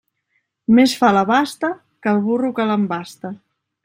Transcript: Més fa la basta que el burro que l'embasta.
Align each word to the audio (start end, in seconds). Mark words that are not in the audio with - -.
Més 0.77 0.95
fa 1.01 1.11
la 1.17 1.23
basta 1.31 1.69
que 2.07 2.13
el 2.15 2.23
burro 2.31 2.51
que 2.61 2.67
l'embasta. 2.71 3.33